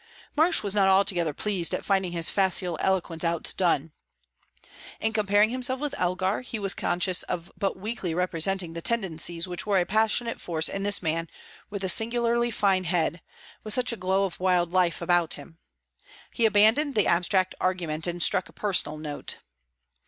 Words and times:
Marsh 0.35 0.63
was 0.63 0.73
not 0.73 0.87
altogether 0.87 1.31
pleased 1.31 1.75
at 1.75 1.85
finding 1.85 2.11
his 2.11 2.27
facile 2.31 2.75
eloquence 2.81 3.23
outdone. 3.23 3.91
In 4.99 5.13
comparing 5.13 5.51
himself 5.51 5.79
with 5.79 5.93
Elgar, 5.99 6.41
he 6.41 6.57
was 6.57 6.73
conscious 6.73 7.21
of 7.21 7.51
but 7.55 7.77
weakly 7.77 8.15
representing 8.15 8.73
the 8.73 8.81
tendencies 8.81 9.47
which 9.47 9.67
were 9.67 9.77
a 9.77 9.85
passionate 9.85 10.41
force 10.41 10.67
in 10.67 10.81
this 10.81 11.03
man 11.03 11.27
with 11.69 11.83
the 11.83 11.87
singularly 11.87 12.49
fine 12.49 12.85
head, 12.85 13.21
with 13.63 13.75
such 13.75 13.93
a 13.93 13.95
glow 13.95 14.25
of 14.25 14.39
wild 14.39 14.71
life 14.71 15.03
about 15.03 15.35
him. 15.35 15.59
He 16.33 16.47
abandoned 16.47 16.95
the 16.95 17.05
abstract 17.05 17.53
argument, 17.61 18.07
and 18.07 18.23
struck 18.23 18.49
a 18.49 18.53
personal 18.53 18.97
note. 18.97 19.37